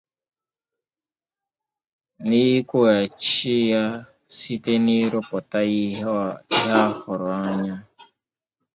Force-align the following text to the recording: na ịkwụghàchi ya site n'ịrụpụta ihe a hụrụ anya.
na 2.27 2.37
ịkwụghàchi 2.55 3.53
ya 3.71 3.83
site 4.35 4.73
n'ịrụpụta 4.83 5.59
ihe 5.81 6.11
a 6.77 6.79
hụrụ 6.99 7.27
anya. 7.47 7.75